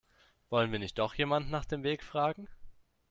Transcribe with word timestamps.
Wollen 0.49 0.71
wir 0.71 0.79
nicht 0.79 0.97
doch 0.97 1.13
jemanden 1.13 1.51
nach 1.51 1.65
dem 1.65 1.83
Weg 1.83 2.03
fragen? 2.03 2.47